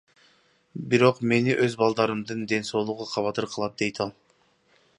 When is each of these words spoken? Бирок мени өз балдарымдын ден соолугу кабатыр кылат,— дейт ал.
Бирок 0.93 1.19
мени 1.31 1.53
өз 1.67 1.75
балдарымдын 1.81 2.41
ден 2.53 2.65
соолугу 2.71 3.07
кабатыр 3.13 3.45
кылат,— 3.53 3.77
дейт 3.83 4.05
ал. 4.07 4.15